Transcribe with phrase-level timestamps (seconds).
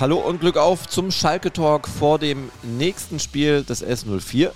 [0.00, 4.50] Hallo und Glück auf zum Schalke Talk vor dem nächsten Spiel des S04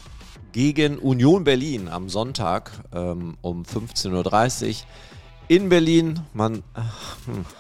[0.53, 4.75] gegen Union Berlin am Sonntag ähm, um 15.30 Uhr
[5.49, 6.21] in Berlin.
[6.33, 6.81] Man äh,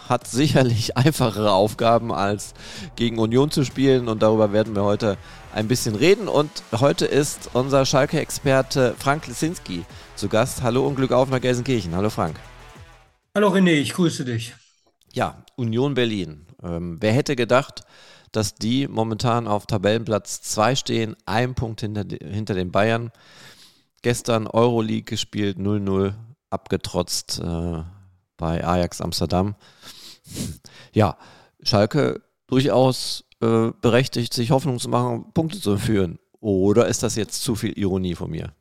[0.08, 2.54] hat sicherlich einfachere Aufgaben als
[2.96, 5.18] gegen Union zu spielen und darüber werden wir heute
[5.52, 6.26] ein bisschen reden.
[6.26, 9.84] Und heute ist unser Schalke-Experte Frank Lesinski
[10.16, 10.62] zu Gast.
[10.62, 11.94] Hallo und Glück auf nach Gelsenkirchen.
[11.94, 12.40] Hallo Frank.
[13.34, 14.54] Hallo René, ich grüße dich.
[15.12, 16.46] Ja, Union Berlin.
[16.64, 17.84] Ähm, wer hätte gedacht,
[18.32, 23.12] dass die momentan auf Tabellenplatz 2 stehen, ein Punkt hinter, hinter den Bayern.
[24.02, 26.14] Gestern Euroleague gespielt, 0-0
[26.50, 27.82] abgetrotzt äh,
[28.36, 29.54] bei Ajax Amsterdam.
[30.94, 31.18] Ja,
[31.60, 36.20] Schalke durchaus äh, berechtigt, sich Hoffnung zu machen, Punkte zu führen.
[36.40, 38.54] Oder ist das jetzt zu viel Ironie von mir?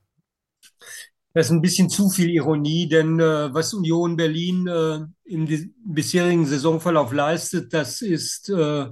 [1.33, 5.47] Das ist ein bisschen zu viel Ironie, denn äh, was Union Berlin äh, im
[5.83, 8.85] bisherigen Saisonverlauf leistet, das ist äh,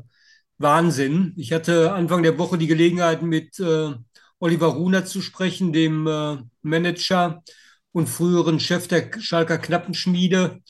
[0.57, 1.33] Wahnsinn.
[1.37, 3.93] Ich hatte Anfang der Woche die Gelegenheit, mit äh,
[4.39, 7.43] Oliver Runer zu sprechen, dem äh, Manager
[7.91, 10.61] und früheren Chef der Schalker Knappenschmiede.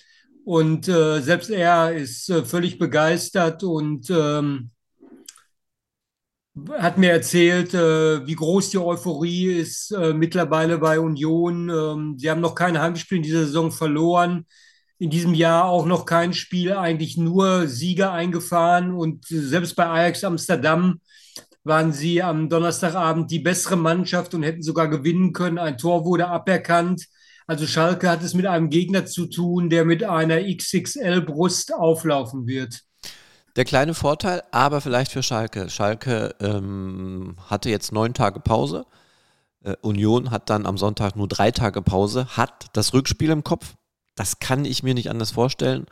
[0.44, 4.72] Und äh, selbst er ist völlig begeistert und ähm,
[6.78, 11.70] hat mir erzählt, äh, wie groß die Euphorie ist äh, mittlerweile bei Union.
[11.70, 14.46] Ähm, sie haben noch kein Heimspiel in dieser Saison verloren.
[15.00, 18.94] In diesem Jahr auch noch kein Spiel, eigentlich nur Siege eingefahren.
[18.94, 21.00] Und selbst bei Ajax Amsterdam
[21.64, 25.58] waren sie am Donnerstagabend die bessere Mannschaft und hätten sogar gewinnen können.
[25.58, 27.06] Ein Tor wurde aberkannt.
[27.48, 32.82] Also Schalke hat es mit einem Gegner zu tun, der mit einer XXL-Brust auflaufen wird.
[33.56, 35.70] Der kleine Vorteil, aber vielleicht für Schalke.
[35.70, 38.86] Schalke ähm, hatte jetzt neun Tage Pause.
[39.64, 43.76] Äh, Union hat dann am Sonntag nur drei Tage Pause, hat das Rückspiel im Kopf.
[44.16, 45.86] Das kann ich mir nicht anders vorstellen.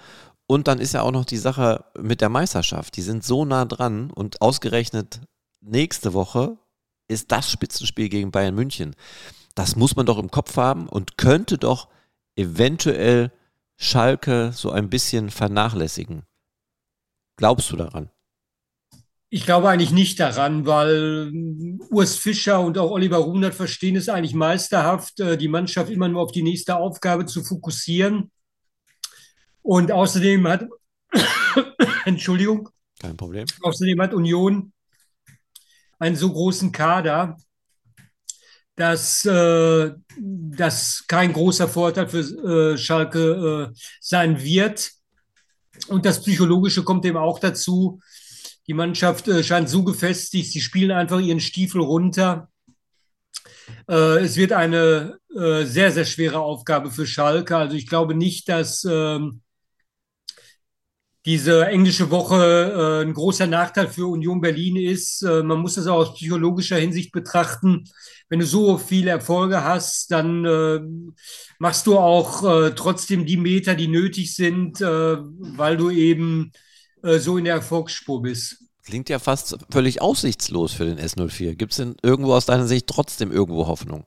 [0.47, 2.95] Und dann ist ja auch noch die Sache mit der Meisterschaft.
[2.95, 5.21] Die sind so nah dran und ausgerechnet
[5.61, 6.58] nächste Woche
[7.08, 8.95] ist das Spitzenspiel gegen Bayern München.
[9.53, 11.89] Das muss man doch im Kopf haben und könnte doch
[12.36, 13.31] eventuell
[13.76, 16.23] Schalke so ein bisschen vernachlässigen.
[17.39, 18.10] Glaubst du daran?
[19.30, 21.32] Ich glaube eigentlich nicht daran, weil
[21.89, 26.22] Urs Fischer und auch Oliver Runert verstehen es eigentlich meisterhaft, äh, die Mannschaft immer nur
[26.22, 28.30] auf die nächste Aufgabe zu fokussieren.
[29.61, 30.67] Und außerdem hat,
[32.05, 32.67] Entschuldigung,
[33.00, 33.45] kein Problem.
[33.61, 34.73] Außerdem hat Union
[35.98, 37.38] einen so großen Kader,
[38.76, 44.98] dass äh, das kein großer Vorteil für äh, Schalke äh, sein wird.
[45.87, 47.99] Und das Psychologische kommt eben auch dazu.
[48.67, 52.49] Die Mannschaft äh, scheint so gefestigt, sie spielen einfach ihren Stiefel runter.
[53.87, 57.57] Äh, es wird eine äh, sehr, sehr schwere Aufgabe für Schalke.
[57.57, 59.41] Also ich glaube nicht, dass ähm,
[61.25, 65.21] diese englische Woche äh, ein großer Nachteil für Union Berlin ist.
[65.21, 67.83] Äh, man muss das auch aus psychologischer Hinsicht betrachten.
[68.30, 70.79] Wenn du so viele Erfolge hast, dann äh,
[71.59, 76.52] machst du auch äh, trotzdem die Meter, die nötig sind, äh, weil du eben
[77.03, 78.63] äh, so in der Erfolgsspur bist.
[78.85, 81.55] Klingt ja fast völlig aussichtslos für den S04.
[81.55, 84.05] Gibt es denn irgendwo aus deiner Sicht trotzdem irgendwo Hoffnung?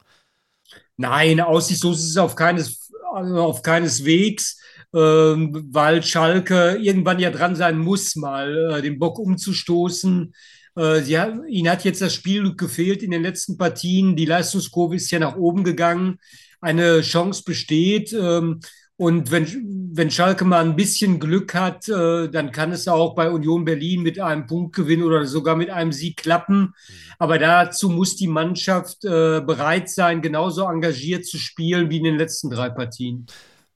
[0.96, 4.62] Nein, aussichtslos ist es auf keines, auf keines Wegs ähm,
[4.92, 10.34] weil Schalke irgendwann ja dran sein muss, mal äh, den Bock umzustoßen.
[10.76, 14.16] Äh, sie ihnen hat jetzt das Spiel gefehlt in den letzten Partien.
[14.16, 16.18] Die Leistungskurve ist ja nach oben gegangen.
[16.60, 18.12] Eine Chance besteht.
[18.12, 18.60] Ähm,
[18.96, 23.30] und wenn, wenn Schalke mal ein bisschen Glück hat, äh, dann kann es auch bei
[23.30, 26.74] Union Berlin mit einem Punktgewinn oder sogar mit einem Sieg klappen.
[27.18, 32.18] Aber dazu muss die Mannschaft äh, bereit sein, genauso engagiert zu spielen wie in den
[32.18, 33.26] letzten drei Partien.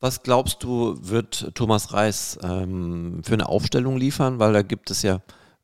[0.01, 4.39] Was glaubst du, wird Thomas Reis ähm, für eine Aufstellung liefern?
[4.39, 5.23] Weil da gibt es ja,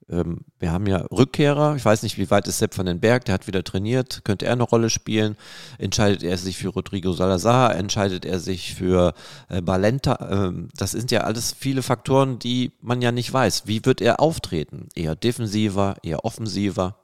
[0.08, 1.76] ähm, wir haben ja Rückkehrer.
[1.76, 4.22] Ich weiß nicht, wie weit ist Sepp van den Berg, der hat wieder trainiert.
[4.24, 5.36] Könnte er eine Rolle spielen?
[5.76, 7.76] Entscheidet er sich für Rodrigo Salazar?
[7.76, 9.12] Entscheidet er sich für
[9.50, 10.28] äh, Balenta?
[10.30, 13.66] Ähm, das sind ja alles viele Faktoren, die man ja nicht weiß.
[13.66, 14.88] Wie wird er auftreten?
[14.94, 17.01] Eher defensiver, eher offensiver?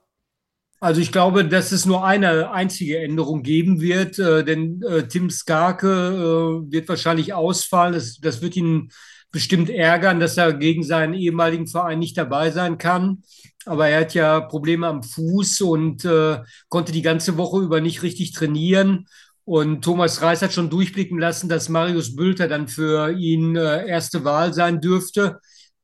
[0.81, 5.29] Also ich glaube, dass es nur eine einzige Änderung geben wird, äh, denn äh, Tim
[5.29, 7.93] Skarke äh, wird wahrscheinlich ausfallen.
[7.93, 8.89] Das, das wird ihn
[9.31, 13.23] bestimmt ärgern, dass er gegen seinen ehemaligen Verein nicht dabei sein kann.
[13.65, 16.39] Aber er hat ja Probleme am Fuß und äh,
[16.69, 19.05] konnte die ganze Woche über nicht richtig trainieren.
[19.43, 24.23] Und Thomas Reis hat schon durchblicken lassen, dass Marius Bülter dann für ihn äh, erste
[24.23, 25.39] Wahl sein dürfte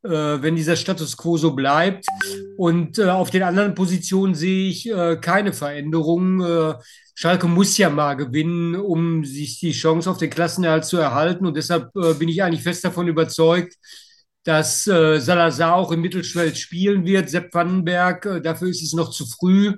[0.09, 2.05] wenn dieser Status quo so bleibt.
[2.57, 6.41] Und äh, auf den anderen Positionen sehe ich äh, keine Veränderungen.
[6.41, 6.75] Äh,
[7.15, 11.45] Schalke muss ja mal gewinnen, um sich die Chance auf den Klassenerhalt zu erhalten.
[11.45, 13.75] Und deshalb äh, bin ich eigentlich fest davon überzeugt,
[14.43, 17.29] dass äh, Salazar auch im Mittelfeld spielen wird.
[17.29, 19.73] Sepp Vandenberg, äh, dafür ist es noch zu früh.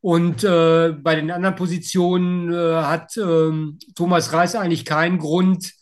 [0.00, 5.72] Und äh, bei den anderen Positionen äh, hat ähm, Thomas Reis eigentlich keinen Grund,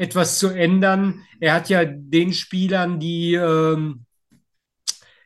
[0.00, 1.22] etwas zu ändern.
[1.40, 4.06] Er hat ja den Spielern, die ähm,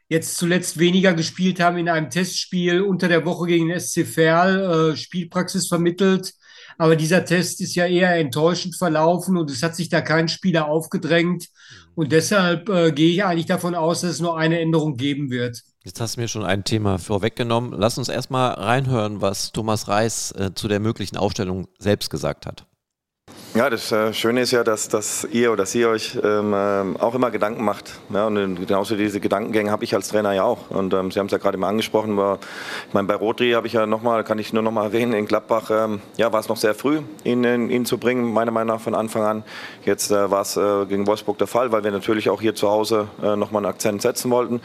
[0.09, 4.93] jetzt zuletzt weniger gespielt haben, in einem Testspiel unter der Woche gegen den SC Verl
[4.93, 6.35] äh, Spielpraxis vermittelt.
[6.77, 10.67] Aber dieser Test ist ja eher enttäuschend verlaufen und es hat sich da kein Spieler
[10.67, 11.47] aufgedrängt.
[11.95, 15.63] Und deshalb äh, gehe ich eigentlich davon aus, dass es nur eine Änderung geben wird.
[15.85, 17.73] Jetzt hast du mir schon ein Thema vorweggenommen.
[17.79, 22.67] Lass uns erstmal reinhören, was Thomas Reis äh, zu der möglichen Aufstellung selbst gesagt hat.
[23.57, 27.15] Ja, das äh, Schöne ist ja, dass, dass ihr oder sie euch ähm, äh, auch
[27.15, 28.01] immer Gedanken macht.
[28.13, 30.71] Ja, und genauso diese Gedankengänge habe ich als Trainer ja auch.
[30.71, 32.17] Und ähm, Sie haben es ja gerade mal angesprochen.
[32.17, 32.41] War,
[32.89, 35.27] ich meine, bei Rodri habe ich ja nochmal, kann ich nur noch mal erwähnen, in
[35.27, 38.83] Gladbach ähm, ja, war es noch sehr früh, ihn, ihn zu bringen, meiner Meinung nach
[38.83, 39.45] von Anfang an.
[39.85, 42.69] Jetzt äh, war es äh, gegen Wolfsburg der Fall, weil wir natürlich auch hier zu
[42.69, 44.63] Hause äh, nochmal einen Akzent setzen wollten.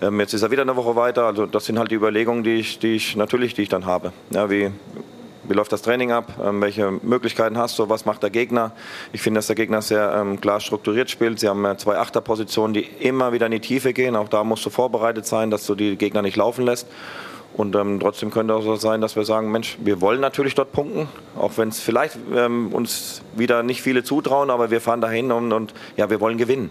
[0.00, 1.26] Ähm, jetzt ist er wieder eine Woche weiter.
[1.26, 4.12] Also das sind halt die Überlegungen, die ich, die ich natürlich, die ich dann habe.
[4.30, 4.72] Ja, wie,
[5.44, 6.32] wie läuft das Training ab?
[6.42, 7.88] Ähm, welche Möglichkeiten hast du?
[7.88, 8.72] Was macht der Gegner?
[9.12, 11.40] Ich finde, dass der Gegner sehr ähm, klar strukturiert spielt.
[11.40, 14.16] Sie haben äh, zwei Achterpositionen, die immer wieder in die Tiefe gehen.
[14.16, 16.86] Auch da musst du vorbereitet sein, dass du die Gegner nicht laufen lässt.
[17.54, 20.72] Und ähm, trotzdem könnte auch so sein, dass wir sagen, Mensch, wir wollen natürlich dort
[20.72, 25.30] punkten, auch wenn es vielleicht ähm, uns wieder nicht viele zutrauen, aber wir fahren dahin
[25.32, 26.70] und, und ja, wir wollen gewinnen.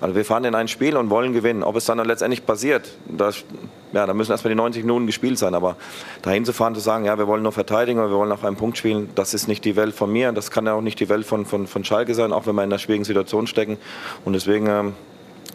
[0.00, 1.62] Also wir fahren in ein Spiel und wollen gewinnen.
[1.62, 3.44] Ob es dann, letztendlich passiert, das,
[3.92, 5.54] ja, da müssen erstmal die 90 Minuten gespielt sein.
[5.54, 5.76] Aber
[6.22, 8.56] dahin zu fahren, zu sagen, ja, wir wollen nur verteidigen oder wir wollen auf einen
[8.56, 10.32] Punkt spielen, das ist nicht die Welt von mir.
[10.32, 12.64] Das kann ja auch nicht die Welt von, von, von Schalke sein, auch wenn wir
[12.64, 13.76] in einer schwierigen Situation stecken.
[14.24, 14.94] Und deswegen ähm,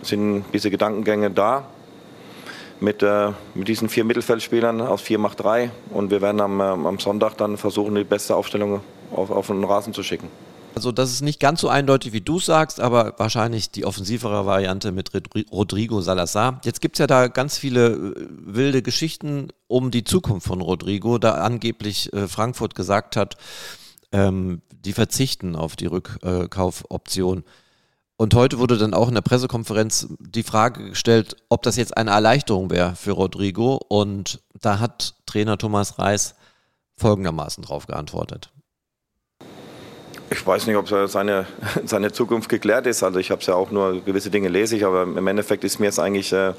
[0.04, 1.66] sind diese Gedankengänge da.
[2.82, 6.64] Mit, äh, mit diesen vier Mittelfeldspielern aus 4 macht 3 und wir werden am, äh,
[6.64, 8.82] am Sonntag dann versuchen, die beste Aufstellung
[9.12, 10.28] auf, auf den Rasen zu schicken.
[10.76, 14.92] Also das ist nicht ganz so eindeutig, wie du sagst, aber wahrscheinlich die offensivere Variante
[14.92, 15.10] mit
[15.50, 16.60] Rodrigo Salazar.
[16.66, 21.18] Jetzt gibt es ja da ganz viele äh, wilde Geschichten um die Zukunft von Rodrigo,
[21.18, 23.38] da angeblich äh, Frankfurt gesagt hat,
[24.12, 27.46] ähm, die verzichten auf die Rückkaufoption.
[28.18, 32.12] Und heute wurde dann auch in der Pressekonferenz die Frage gestellt, ob das jetzt eine
[32.12, 33.80] Erleichterung wäre für Rodrigo.
[33.88, 36.36] Und da hat Trainer Thomas Reis
[36.98, 38.52] folgendermaßen darauf geantwortet.
[40.32, 41.46] Ich weiß nicht, ob seine,
[41.86, 43.04] seine Zukunft geklärt ist.
[43.04, 45.80] Also ich habe es ja auch nur gewisse Dinge lese ich, aber im Endeffekt ist
[45.80, 46.54] mir es eigentlich äh,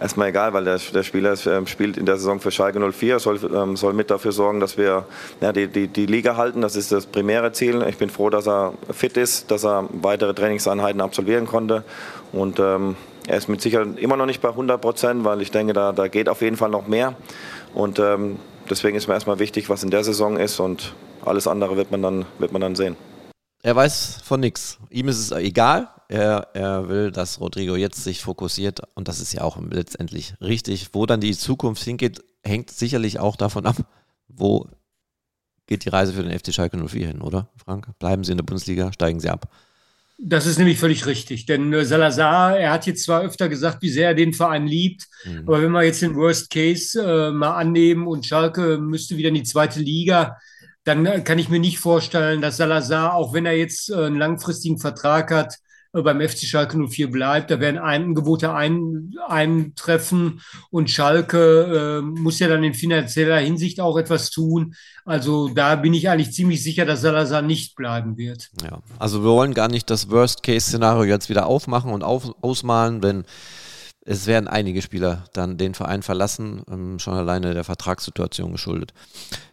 [0.00, 3.38] erstmal egal, weil der, der Spieler äh, spielt in der Saison für Schalke 04, soll,
[3.54, 5.04] ähm, soll mit dafür sorgen, dass wir
[5.40, 6.62] ja, die, die, die Liga halten.
[6.62, 7.84] Das ist das primäre Ziel.
[7.88, 11.84] Ich bin froh, dass er fit ist, dass er weitere Trainingseinheiten absolvieren konnte
[12.32, 12.96] und ähm,
[13.26, 16.08] er ist mit Sicherheit immer noch nicht bei 100 Prozent, weil ich denke, da, da
[16.08, 17.14] geht auf jeden Fall noch mehr.
[17.74, 18.38] Und ähm,
[18.68, 20.94] deswegen ist mir erstmal wichtig, was in der Saison ist und
[21.24, 22.96] alles andere wird man dann, wird man dann sehen.
[23.62, 24.78] Er weiß von nichts.
[24.90, 25.88] Ihm ist es egal.
[26.08, 30.88] Er, er will, dass Rodrigo jetzt sich fokussiert und das ist ja auch letztendlich richtig.
[30.92, 33.76] Wo dann die Zukunft hingeht, hängt sicherlich auch davon ab,
[34.28, 34.66] wo
[35.66, 37.86] geht die Reise für den FC Schalke 04 hin, oder Frank?
[37.98, 39.48] Bleiben Sie in der Bundesliga, steigen Sie ab.
[40.22, 43.88] Das ist nämlich völlig richtig, denn äh, Salazar, er hat jetzt zwar öfter gesagt, wie
[43.88, 45.44] sehr er den Verein liebt, mhm.
[45.46, 49.36] aber wenn wir jetzt den Worst Case äh, mal annehmen und Schalke müsste wieder in
[49.36, 50.36] die zweite Liga,
[50.84, 54.18] dann äh, kann ich mir nicht vorstellen, dass Salazar, auch wenn er jetzt äh, einen
[54.18, 55.56] langfristigen Vertrag hat,
[55.92, 57.50] äh, beim FC Schalke 04 bleibt.
[57.50, 60.40] Da werden Angebote ein, eintreffen
[60.70, 64.74] und Schalke äh, muss ja dann in finanzieller Hinsicht auch etwas tun.
[65.04, 68.50] Also da bin ich eigentlich ziemlich sicher, dass Salazar nicht bleiben wird.
[68.62, 73.24] Ja, also wir wollen gar nicht das Worst-Case-Szenario jetzt wieder aufmachen und auf, ausmalen, denn
[74.02, 78.94] es werden einige Spieler dann den Verein verlassen, ähm, schon alleine der Vertragssituation geschuldet.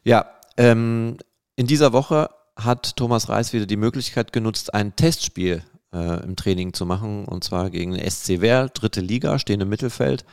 [0.03, 1.17] Ja, ähm,
[1.55, 6.73] in dieser Woche hat Thomas Reis wieder die Möglichkeit genutzt, ein Testspiel äh, im Training
[6.73, 10.25] zu machen, und zwar gegen den SC Wehr, dritte Liga, stehen im Mittelfeld.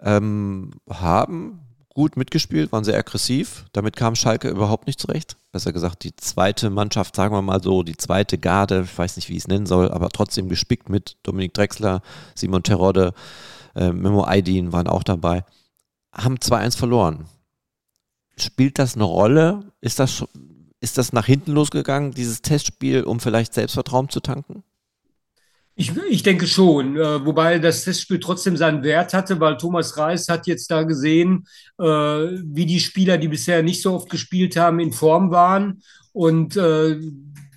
[0.00, 1.60] Ähm, haben
[1.96, 3.64] gut mitgespielt, waren sehr aggressiv.
[3.72, 5.38] Damit kam Schalke überhaupt nicht zurecht.
[5.50, 9.30] Besser gesagt, die zweite Mannschaft, sagen wir mal so, die zweite Garde, ich weiß nicht,
[9.30, 12.02] wie ich es nennen soll, aber trotzdem gespickt mit Dominik Drexler,
[12.34, 13.14] Simon Terodde,
[13.74, 15.44] äh, Memo Aydin waren auch dabei.
[16.12, 17.28] Haben 2-1 verloren.
[18.38, 19.72] Spielt das eine Rolle?
[19.80, 20.24] Ist das,
[20.80, 24.62] ist das nach hinten losgegangen, dieses Testspiel, um vielleicht Selbstvertrauen zu tanken?
[25.78, 30.26] Ich, ich denke schon, äh, wobei das Testspiel trotzdem seinen Wert hatte, weil Thomas Reis
[30.28, 31.46] hat jetzt da gesehen,
[31.78, 35.82] äh, wie die Spieler, die bisher nicht so oft gespielt haben, in Form waren.
[36.12, 36.98] Und äh,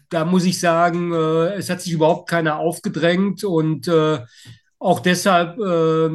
[0.09, 4.19] da muss ich sagen, äh, es hat sich überhaupt keiner aufgedrängt und äh,
[4.79, 6.09] auch deshalb äh,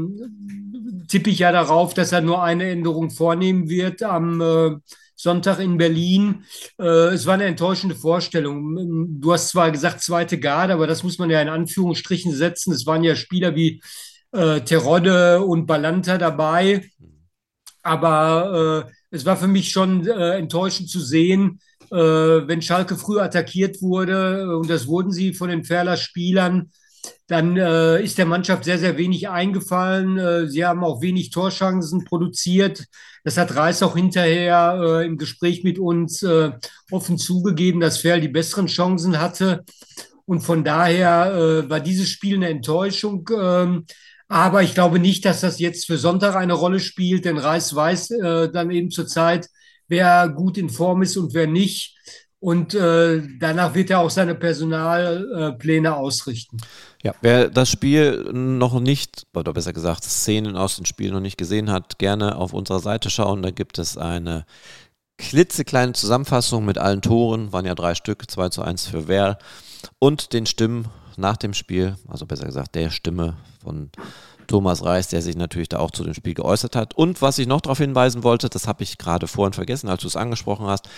[1.14, 4.70] tippe ich ja darauf, dass er nur eine Änderung vornehmen wird am äh,
[5.14, 6.44] Sonntag in Berlin.
[6.76, 9.20] Äh, es war eine enttäuschende Vorstellung.
[9.20, 12.72] Du hast zwar gesagt zweite Garde, aber das muss man ja in Anführungsstrichen setzen.
[12.72, 13.80] Es waren ja Spieler wie
[14.32, 16.90] äh, Terodde und Balanta dabei.
[17.84, 21.60] Aber äh, es war für mich schon äh, enttäuschend zu sehen,
[21.92, 26.72] äh, wenn Schalke früh attackiert wurde, und das wurden sie von den Ferler Spielern,
[27.26, 30.18] dann äh, ist der Mannschaft sehr, sehr wenig eingefallen.
[30.18, 32.84] Äh, sie haben auch wenig Torschancen produziert.
[33.24, 36.52] Das hat Reis auch hinterher äh, im Gespräch mit uns äh,
[36.90, 39.64] offen zugegeben, dass Ferl die besseren Chancen hatte.
[40.26, 43.28] Und von daher äh, war dieses Spiel eine Enttäuschung.
[43.34, 43.86] Ähm,
[44.28, 48.10] aber ich glaube nicht, dass das jetzt für Sonntag eine Rolle spielt, denn Reis weiß
[48.10, 49.48] äh, dann eben zurzeit,
[49.88, 51.96] wer gut in Form ist und wer nicht.
[52.44, 56.58] Und äh, danach wird er auch seine Personalpläne ausrichten.
[57.02, 61.38] Ja, wer das Spiel noch nicht, oder besser gesagt, Szenen aus dem Spiel noch nicht
[61.38, 63.42] gesehen hat, gerne auf unserer Seite schauen.
[63.42, 64.44] Da gibt es eine
[65.16, 69.38] klitzekleine Zusammenfassung mit allen Toren, waren ja drei Stück, 2 zu 1 für Werl
[69.98, 73.88] und den Stimmen nach dem Spiel, also besser gesagt der Stimme von
[74.46, 76.94] Thomas Reis, der sich natürlich da auch zu dem Spiel geäußert hat.
[76.94, 80.08] Und was ich noch darauf hinweisen wollte, das habe ich gerade vorhin vergessen, als du
[80.08, 80.88] es angesprochen hast.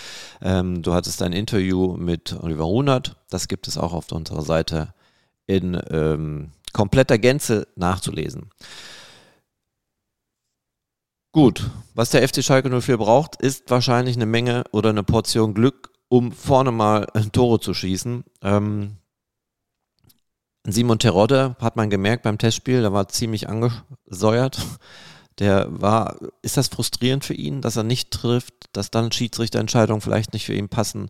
[0.43, 3.17] Ähm, du hattest ein Interview mit Oliver Runert.
[3.31, 4.95] Das gibt es auch auf unserer Seite
[5.47, 8.51] in ähm, kompletter Gänze nachzulesen.
[11.33, 15.91] Gut, was der FC Schalke 04 braucht, ist wahrscheinlich eine Menge oder eine Portion Glück,
[16.09, 18.25] um vorne mal Tore zu schießen.
[18.43, 18.97] Ähm,
[20.73, 24.59] Simon Terodde hat man gemerkt beim Testspiel, der war ziemlich angesäuert.
[25.39, 30.33] Der war, ist das frustrierend für ihn, dass er nicht trifft, dass dann Schiedsrichterentscheidungen vielleicht
[30.33, 31.09] nicht für ihn passen?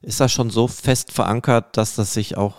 [0.00, 2.54] Ist das schon so fest verankert, dass das sich auch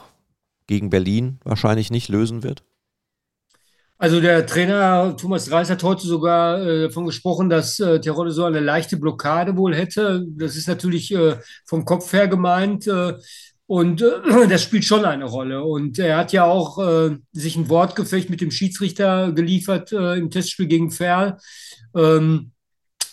[0.68, 2.64] gegen Berlin wahrscheinlich nicht lösen wird?
[4.00, 8.44] Also der Trainer Thomas Reis hat heute sogar äh, davon gesprochen, dass äh, Terodde so
[8.44, 10.24] eine leichte Blockade wohl hätte.
[10.38, 12.86] Das ist natürlich äh, vom Kopf her gemeint.
[12.86, 13.16] Äh,
[13.68, 15.64] und äh, das spielt schon eine Rolle.
[15.64, 20.32] Und er hat ja auch äh, sich ein Wortgefecht mit dem Schiedsrichter geliefert äh, im
[20.32, 21.38] Testspiel gegen Ferl.
[21.96, 22.52] Ähm,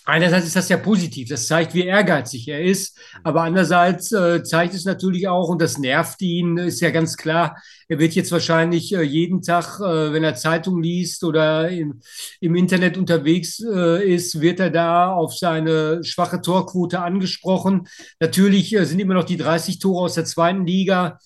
[0.05, 4.75] einerseits ist das ja positiv, das zeigt, wie ehrgeizig er ist, aber andererseits äh, zeigt
[4.75, 7.57] es natürlich auch, und das nervt ihn, ist ja ganz klar,
[7.89, 12.01] er wird jetzt wahrscheinlich äh, jeden Tag, äh, wenn er Zeitung liest oder im,
[12.41, 17.89] im Internet unterwegs äh, ist, wird er da auf seine schwache Torquote angesprochen.
[18.21, 21.19] Natürlich äh, sind immer noch die 30 Tore aus der zweiten Liga,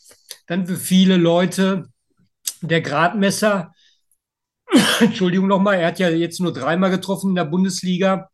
[0.46, 1.88] dann für viele Leute
[2.60, 3.72] der Gradmesser.
[5.00, 8.30] Entschuldigung nochmal, er hat ja jetzt nur dreimal getroffen in der Bundesliga.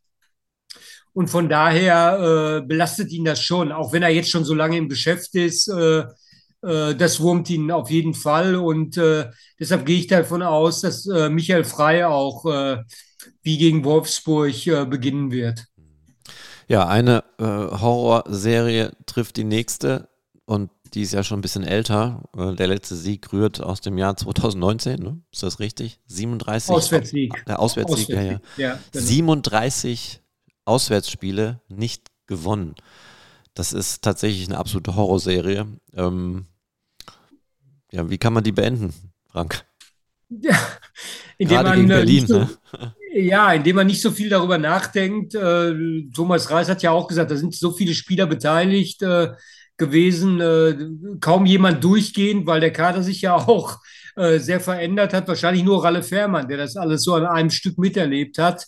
[1.14, 4.76] Und von daher äh, belastet ihn das schon, auch wenn er jetzt schon so lange
[4.76, 5.68] im Geschäft ist.
[5.68, 6.04] Äh,
[6.64, 8.56] äh, das wurmt ihn auf jeden Fall.
[8.56, 12.44] Und äh, deshalb gehe ich davon aus, dass äh, Michael Frey auch
[13.42, 14.54] wie gegen Wolfsburg
[14.90, 15.64] beginnen wird.
[16.68, 20.08] Ja, eine Horrorserie trifft die nächste
[20.44, 22.22] und die ist ja schon ein bisschen älter.
[22.36, 25.20] Der letzte Sieg rührt aus dem Jahr 2019, ne?
[25.32, 26.00] ist das richtig?
[26.06, 26.70] 37?
[26.70, 27.44] Auswärtssieg.
[27.46, 28.40] Der Auswärtssieg, Auswärtssieg.
[28.58, 28.72] ja, ja.
[28.72, 29.04] ja genau.
[29.04, 30.20] 37
[30.64, 32.74] Auswärtsspiele nicht gewonnen.
[33.54, 35.66] Das ist tatsächlich eine absolute Horrorserie.
[35.94, 36.46] Ähm,
[37.92, 38.92] ja, wie kann man die beenden,
[39.28, 39.64] Frank?
[40.28, 40.58] Ja,
[41.38, 42.50] indem Gerade man gegen äh, Berlin, so, ne?
[43.14, 45.34] ja, indem man nicht so viel darüber nachdenkt.
[45.34, 45.74] Äh,
[46.14, 49.32] Thomas Reis hat ja auch gesagt, da sind so viele Spieler beteiligt äh,
[49.76, 50.76] gewesen, äh,
[51.20, 53.78] kaum jemand durchgehend, weil der Kader sich ja auch
[54.16, 55.28] äh, sehr verändert hat.
[55.28, 58.66] Wahrscheinlich nur Ralle Fährmann, der das alles so an einem Stück miterlebt hat.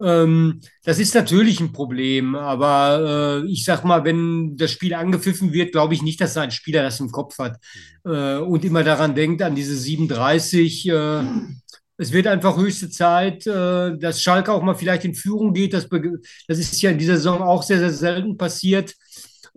[0.00, 5.52] Ähm, das ist natürlich ein Problem, aber äh, ich sag mal, wenn das Spiel angepfiffen
[5.52, 7.58] wird, glaube ich nicht, dass ein Spieler das im Kopf hat
[8.04, 10.88] äh, und immer daran denkt, an diese 37.
[10.88, 11.22] Äh,
[12.00, 15.74] es wird einfach höchste Zeit, äh, dass Schalke auch mal vielleicht in Führung geht.
[15.74, 15.88] Das,
[16.46, 18.94] das ist ja in dieser Saison auch sehr, sehr selten passiert.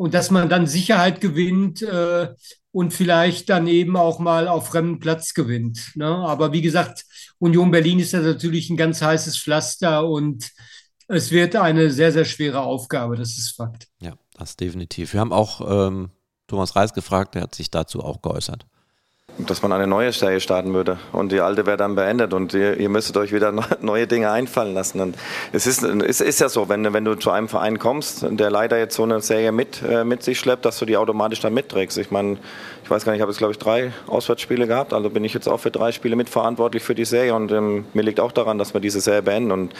[0.01, 2.29] Und dass man dann Sicherheit gewinnt äh,
[2.71, 5.91] und vielleicht dann eben auch mal auf fremden Platz gewinnt.
[5.93, 6.07] Ne?
[6.07, 7.05] Aber wie gesagt,
[7.37, 10.49] Union Berlin ist ja natürlich ein ganz heißes Pflaster und
[11.07, 13.89] es wird eine sehr, sehr schwere Aufgabe, das ist Fakt.
[14.01, 15.13] Ja, das definitiv.
[15.13, 16.09] Wir haben auch ähm,
[16.47, 18.65] Thomas Reis gefragt, der hat sich dazu auch geäußert
[19.37, 20.97] dass man eine neue Serie starten würde.
[21.11, 24.73] Und die alte wäre dann beendet und ihr, ihr müsstet euch wieder neue Dinge einfallen
[24.73, 24.99] lassen.
[24.99, 25.15] Und
[25.51, 28.77] es ist, es ist ja so, wenn, wenn du zu einem Verein kommst, der leider
[28.77, 31.97] jetzt so eine Serie mit, äh, mit sich schleppt, dass du die automatisch dann mitträgst.
[31.97, 32.37] Ich meine,
[32.83, 35.33] ich weiß gar nicht, ich habe jetzt glaube ich drei Auswärtsspiele gehabt, also bin ich
[35.33, 37.33] jetzt auch für drei Spiele mitverantwortlich für die Serie.
[37.33, 39.51] Und ähm, mir liegt auch daran, dass wir diese Serie beenden.
[39.51, 39.73] Und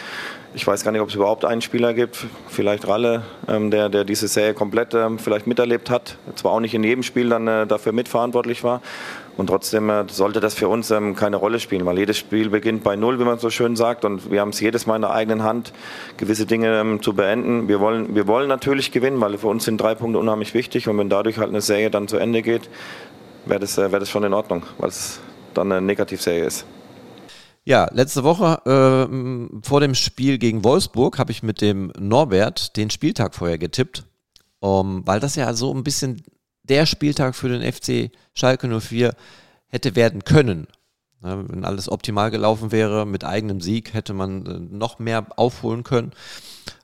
[0.54, 4.06] ich weiß gar nicht, ob es überhaupt einen Spieler gibt, vielleicht Ralle, ähm, der, der
[4.06, 7.68] diese Serie komplett ähm, vielleicht miterlebt hat, zwar auch nicht in jedem Spiel dann äh,
[7.68, 8.82] dafür mitverantwortlich war
[9.38, 12.84] Und trotzdem äh, sollte das für uns ähm, keine Rolle spielen, weil jedes Spiel beginnt
[12.84, 14.06] bei Null, wie man so schön sagt.
[14.06, 15.74] Und wir haben es jedes Mal in der eigenen Hand,
[16.18, 17.68] gewisse Dinge ähm, zu beenden.
[17.68, 20.88] Wir wollen, wir wollen natürlich gewinnen, weil für uns sind drei Punkte unheimlich wichtig.
[20.88, 22.70] Und wenn dadurch halt eine Serie dann zu Ende geht,
[23.46, 25.20] wäre das, äh, wär das schon in Ordnung, weil es
[25.54, 26.66] dann eine Negativserie ist.
[27.64, 32.90] Ja, letzte Woche äh, vor dem Spiel gegen Wolfsburg habe ich mit dem Norbert den
[32.90, 34.06] Spieltag vorher getippt,
[34.60, 36.24] um, weil das ja so ein bisschen
[36.72, 39.14] der Spieltag für den FC Schalke 04
[39.68, 40.68] hätte werden können.
[41.20, 46.14] Wenn alles optimal gelaufen wäre, mit eigenem Sieg hätte man äh, noch mehr aufholen können.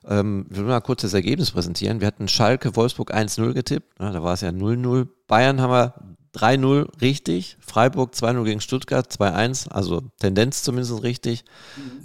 [0.06, 2.00] Ähm, wir wollen mal kurz das Ergebnis präsentieren.
[2.00, 3.98] Wir hatten Schalke Wolfsburg 1-0 getippt.
[3.98, 5.08] Da war es ja 0-0.
[5.26, 5.94] Bayern haben wir
[6.36, 7.56] 3-0 richtig.
[7.60, 11.44] Freiburg 2-0 gegen Stuttgart 2-1, also Tendenz zumindest richtig.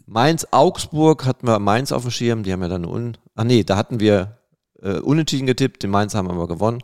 [0.08, 2.42] Mainz, Augsburg hatten wir Mainz auf dem Schirm.
[2.42, 3.18] Die haben ja dann un.
[3.36, 4.40] Ach nee, da hatten wir
[4.82, 5.84] äh, unentschieden getippt.
[5.84, 6.80] Die Mainz haben aber gewonnen.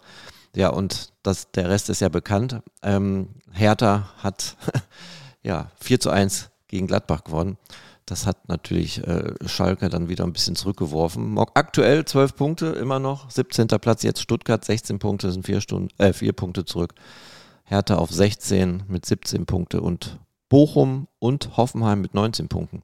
[0.55, 2.61] Ja, und das, der Rest ist ja bekannt.
[2.81, 4.57] Ähm, Hertha hat
[5.43, 7.57] ja 4 zu 1 gegen Gladbach gewonnen.
[8.05, 11.37] Das hat natürlich äh, Schalke dann wieder ein bisschen zurückgeworfen.
[11.53, 13.67] Aktuell 12 Punkte immer noch, 17.
[13.67, 16.95] Platz jetzt Stuttgart, 16 Punkte sind vier, Stunden, äh, vier Punkte zurück.
[17.65, 20.17] Hertha auf 16 mit 17 Punkte und
[20.49, 22.81] Bochum und Hoffenheim mit 19 Punkten.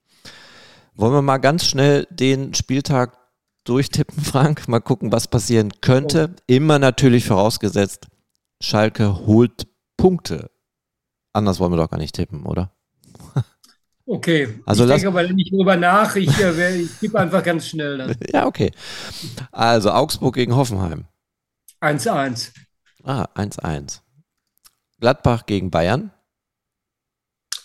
[0.93, 3.17] Wollen wir mal ganz schnell den Spieltag
[3.65, 4.67] durchtippen, Frank.
[4.67, 6.35] Mal gucken, was passieren könnte.
[6.47, 8.07] Immer natürlich vorausgesetzt,
[8.61, 9.67] Schalke holt
[9.97, 10.49] Punkte.
[11.33, 12.71] Anders wollen wir doch gar nicht tippen, oder?
[14.07, 16.15] Okay, also ich denke aber nicht drüber nach.
[16.15, 17.97] Ich, äh, ich tippe einfach ganz schnell.
[17.97, 18.15] Dann.
[18.31, 18.71] ja, okay.
[19.51, 21.05] Also Augsburg gegen Hoffenheim.
[21.81, 22.51] 1-1.
[23.03, 24.01] Ah, 1-1.
[24.99, 26.11] Gladbach gegen Bayern.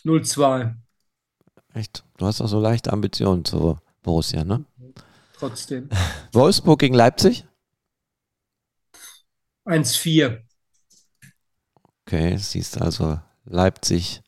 [0.07, 0.75] 0-2.
[1.75, 2.05] Echt?
[2.17, 4.65] Du hast doch so leichte Ambitionen zu Borussia, ne?
[5.41, 5.89] Trotzdem.
[6.33, 7.47] Wolfsburg gegen Leipzig?
[9.67, 10.43] 1-4.
[12.07, 14.23] Okay, siehst also Leipzig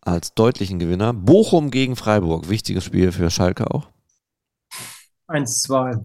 [0.00, 1.12] als deutlichen Gewinner.
[1.12, 3.90] Bochum gegen Freiburg, wichtiges Spiel für Schalke auch.
[5.28, 6.04] 1-2.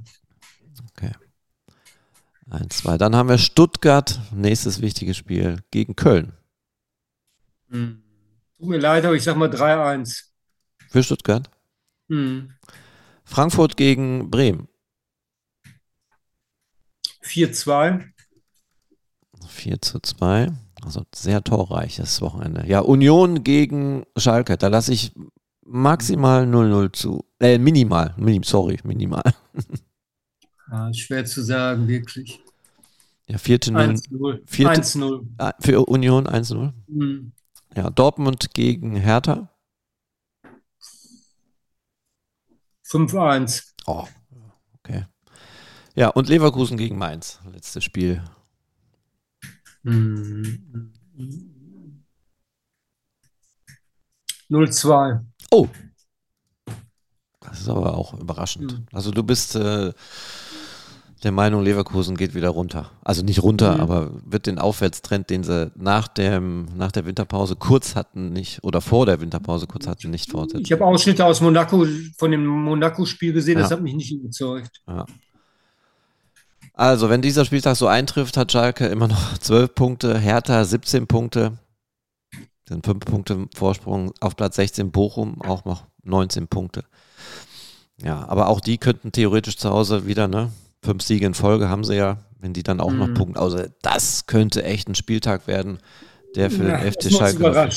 [0.91, 1.11] Okay.
[2.49, 2.97] 1-2.
[2.97, 6.33] Dann haben wir Stuttgart, nächstes wichtiges Spiel gegen Köln.
[7.69, 8.03] Hm.
[8.57, 10.23] Tut mir leid, aber ich sag mal 3-1.
[10.89, 11.49] Für Stuttgart?
[12.09, 12.53] Hm.
[13.23, 14.67] Frankfurt gegen Bremen.
[17.23, 18.05] 4-2.
[19.47, 20.51] 4 zu 2.
[20.81, 22.65] Also sehr torreiches Wochenende.
[22.67, 24.57] Ja, Union gegen Schalke.
[24.57, 25.11] Da lasse ich
[25.65, 27.25] maximal 0-0 zu.
[27.39, 28.13] Äh, minimal.
[28.17, 29.23] Minim, sorry, minimal.
[30.71, 32.39] Ja, schwer zu sagen, wirklich.
[33.27, 33.95] Ja, vierte 0.
[34.47, 35.25] 1-0.
[35.37, 36.73] Ah, für Union 1-0.
[36.87, 37.31] Mhm.
[37.75, 39.48] Ja, Dortmund gegen Hertha.
[42.89, 43.73] 5-1.
[43.85, 44.07] Oh,
[44.79, 45.05] okay.
[45.95, 48.23] Ja, und Leverkusen gegen Mainz, letztes Spiel.
[49.83, 50.93] Hm.
[54.49, 55.23] 0-2.
[55.51, 55.67] Oh.
[57.41, 58.73] Das ist aber auch überraschend.
[58.73, 58.85] Mhm.
[58.91, 59.93] Also du bist äh,
[61.23, 62.91] der Meinung, Leverkusen geht wieder runter.
[63.03, 63.79] Also nicht runter, mhm.
[63.81, 68.79] aber wird den Aufwärtstrend, den sie nach, dem, nach der Winterpause kurz hatten, nicht, oder
[68.79, 70.63] vor der Winterpause kurz hatten, nicht fortsetzen.
[70.63, 71.85] Ich habe Ausschnitte aus Monaco,
[72.17, 73.63] von dem Monaco-Spiel gesehen, ja.
[73.63, 74.81] das hat mich nicht überzeugt.
[74.87, 75.05] Ja.
[76.73, 81.57] Also, wenn dieser Spieltag so eintrifft, hat Schalke immer noch 12 Punkte, Hertha 17 Punkte,
[82.69, 86.85] sind 5 Punkte Vorsprung auf Platz 16, Bochum auch noch 19 Punkte.
[88.01, 90.51] Ja, aber auch die könnten theoretisch zu Hause wieder, ne?
[90.83, 92.99] Fünf Siege in Folge haben sie ja, wenn die dann auch mhm.
[92.99, 93.37] noch punkten.
[93.37, 95.79] Also das könnte echt ein Spieltag werden,
[96.35, 97.69] der für ja, den FC Schalke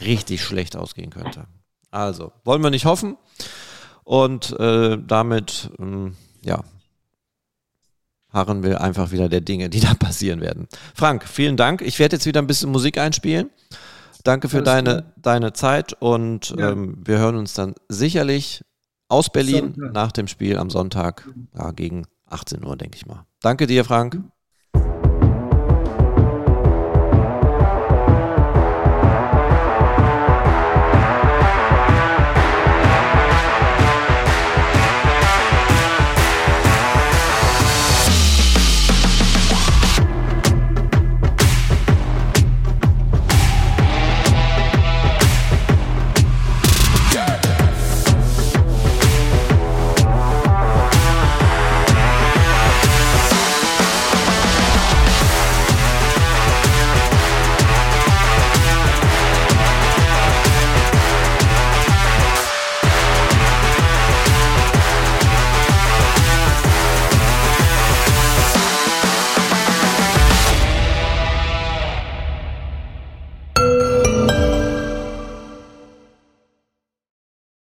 [0.00, 1.46] richtig schlecht ausgehen könnte.
[1.90, 3.16] Also, wollen wir nicht hoffen.
[4.04, 6.62] Und äh, damit, ähm, ja,
[8.30, 10.68] harren wir einfach wieder der Dinge, die da passieren werden.
[10.94, 11.82] Frank, vielen Dank.
[11.82, 13.50] Ich werde jetzt wieder ein bisschen Musik einspielen.
[14.24, 16.72] Danke für deine, deine Zeit und ja.
[16.72, 18.64] ähm, wir hören uns dann sicherlich
[19.08, 19.94] aus Berlin Sonntag.
[19.94, 23.26] nach dem Spiel am Sonntag ja, gegen 18 Uhr, denke ich mal.
[23.40, 24.22] Danke dir, Frank.